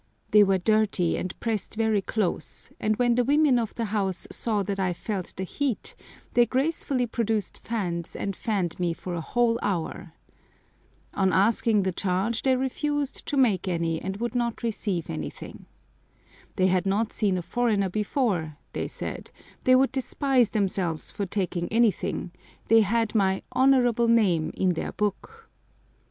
They 0.31 0.43
were 0.43 0.57
dirty 0.57 1.15
and 1.15 1.39
pressed 1.39 1.75
very 1.75 2.01
close, 2.01 2.71
and 2.79 2.95
when 2.95 3.13
the 3.13 3.23
women 3.23 3.59
of 3.59 3.75
the 3.75 3.85
house 3.93 4.25
saw 4.31 4.63
that 4.63 4.79
I 4.79 4.93
felt 4.93 5.35
the 5.35 5.43
heat 5.43 5.93
they 6.33 6.47
gracefully 6.47 7.05
produced 7.05 7.59
fans 7.63 8.15
and 8.15 8.35
fanned 8.35 8.79
me 8.79 8.93
for 8.93 9.13
a 9.13 9.21
whole 9.21 9.59
hour. 9.61 10.13
On 11.13 11.31
asking 11.31 11.83
the 11.83 11.91
charge 11.91 12.41
they 12.41 12.55
refused 12.55 13.27
to 13.27 13.37
make 13.37 13.67
any, 13.67 14.01
and 14.01 14.17
would 14.17 14.33
not 14.33 14.63
receive 14.63 15.07
anything. 15.07 15.67
They 16.55 16.65
had 16.65 16.87
not 16.87 17.13
seen 17.13 17.37
a 17.37 17.43
foreigner 17.43 17.89
before, 17.89 18.57
they 18.73 18.87
said, 18.87 19.29
they 19.65 19.75
would 19.75 19.91
despise 19.91 20.49
themselves 20.49 21.11
for 21.11 21.27
taking 21.27 21.71
anything, 21.71 22.31
they 22.69 22.81
had 22.81 23.13
my 23.13 23.43
"honourable 23.55 24.07
name" 24.07 24.49
in 24.55 24.69
their 24.73 24.93
book. 24.93 25.47